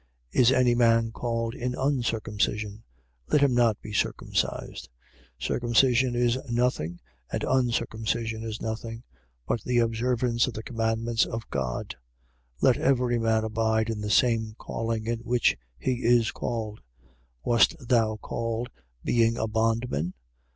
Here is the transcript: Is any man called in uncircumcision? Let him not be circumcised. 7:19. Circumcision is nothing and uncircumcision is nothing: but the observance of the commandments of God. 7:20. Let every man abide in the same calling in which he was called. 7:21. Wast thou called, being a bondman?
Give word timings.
Is 0.31 0.51
any 0.51 0.73
man 0.73 1.11
called 1.11 1.53
in 1.53 1.75
uncircumcision? 1.75 2.81
Let 3.27 3.41
him 3.41 3.53
not 3.53 3.79
be 3.81 3.93
circumcised. 3.93 4.89
7:19. 5.39 5.45
Circumcision 5.47 6.15
is 6.15 6.39
nothing 6.49 6.99
and 7.31 7.43
uncircumcision 7.43 8.41
is 8.43 8.59
nothing: 8.59 9.03
but 9.47 9.61
the 9.61 9.77
observance 9.77 10.47
of 10.47 10.55
the 10.55 10.63
commandments 10.63 11.23
of 11.27 11.47
God. 11.51 11.97
7:20. 12.63 12.63
Let 12.63 12.77
every 12.77 13.19
man 13.19 13.43
abide 13.43 13.91
in 13.91 14.01
the 14.01 14.09
same 14.09 14.55
calling 14.57 15.05
in 15.05 15.19
which 15.19 15.55
he 15.77 16.01
was 16.15 16.31
called. 16.31 16.79
7:21. 17.01 17.15
Wast 17.43 17.75
thou 17.87 18.15
called, 18.17 18.69
being 19.03 19.37
a 19.37 19.47
bondman? 19.47 20.15